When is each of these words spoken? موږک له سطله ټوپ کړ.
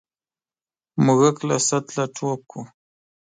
موږک 1.03 1.37
له 1.49 1.57
سطله 1.67 2.03
ټوپ 2.15 2.39
کړ. 2.51 2.63